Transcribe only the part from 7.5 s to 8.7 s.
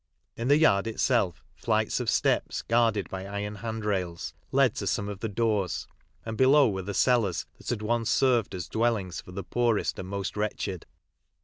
that had once served as